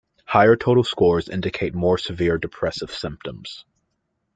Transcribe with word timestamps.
Higher 0.25 0.55
total 0.55 0.83
scores 0.83 1.29
indicate 1.29 1.75
more 1.75 1.99
severe 1.99 2.39
depressive 2.39 2.89
symptoms. 2.91 3.65